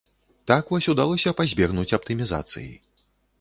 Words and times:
Так 0.51 0.71
вось 0.75 0.87
удалося 0.93 1.33
пазбегнуць 1.41 1.93
аптымізацыі. 1.99 2.73